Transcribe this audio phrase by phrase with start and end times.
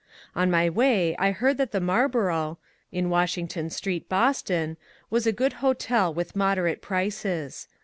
[0.35, 2.57] On my way I heard that the Marlboro',
[2.91, 4.77] in Washington Street, Boston,
[5.11, 7.67] was a good hotel with moderate prices.